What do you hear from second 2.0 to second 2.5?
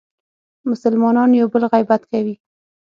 کوي.